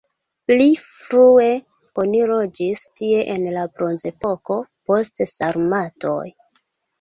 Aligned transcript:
Pli 0.51 0.65
frue 0.85 1.49
oni 2.03 2.21
loĝis 2.31 2.81
tie 3.01 3.19
en 3.35 3.45
la 3.59 3.67
bronzepoko, 3.77 4.59
poste 4.93 5.29
sarmatoj. 5.35 6.19